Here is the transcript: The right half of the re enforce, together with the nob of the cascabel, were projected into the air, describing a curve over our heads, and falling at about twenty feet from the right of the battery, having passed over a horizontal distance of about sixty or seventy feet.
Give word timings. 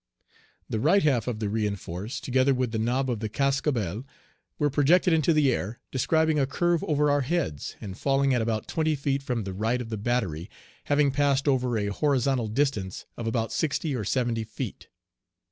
The 0.67 0.79
right 0.79 1.03
half 1.03 1.27
of 1.27 1.37
the 1.37 1.47
re 1.47 1.67
enforce, 1.67 2.19
together 2.19 2.55
with 2.55 2.71
the 2.71 2.79
nob 2.79 3.07
of 3.07 3.19
the 3.19 3.29
cascabel, 3.29 4.03
were 4.57 4.71
projected 4.71 5.13
into 5.13 5.31
the 5.31 5.51
air, 5.53 5.79
describing 5.91 6.39
a 6.39 6.47
curve 6.47 6.83
over 6.85 7.11
our 7.11 7.21
heads, 7.21 7.75
and 7.79 7.95
falling 7.95 8.33
at 8.33 8.41
about 8.41 8.67
twenty 8.67 8.95
feet 8.95 9.21
from 9.21 9.43
the 9.43 9.53
right 9.53 9.79
of 9.79 9.89
the 9.89 9.97
battery, 9.97 10.49
having 10.85 11.11
passed 11.11 11.47
over 11.47 11.77
a 11.77 11.89
horizontal 11.93 12.47
distance 12.47 13.05
of 13.15 13.27
about 13.27 13.51
sixty 13.51 13.95
or 13.95 14.03
seventy 14.03 14.43
feet. 14.43 14.87